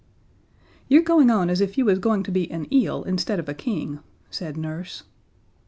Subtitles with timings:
[0.87, 3.53] "You're going on as if you was going to be an eel instead of a
[3.53, 3.99] King,"
[4.31, 5.03] said Nurse.